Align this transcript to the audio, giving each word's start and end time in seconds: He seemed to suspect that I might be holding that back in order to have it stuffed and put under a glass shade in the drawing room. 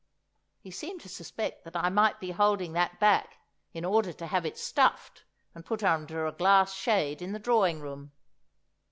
He 0.61 0.71
seemed 0.71 1.01
to 1.01 1.09
suspect 1.09 1.63
that 1.63 1.75
I 1.75 1.89
might 1.89 2.19
be 2.19 2.31
holding 2.31 2.73
that 2.73 2.99
back 2.99 3.37
in 3.71 3.85
order 3.85 4.11
to 4.11 4.25
have 4.25 4.47
it 4.47 4.57
stuffed 4.57 5.25
and 5.53 5.63
put 5.63 5.83
under 5.83 6.25
a 6.25 6.31
glass 6.31 6.73
shade 6.73 7.21
in 7.21 7.33
the 7.33 7.37
drawing 7.39 7.81
room. 7.81 8.11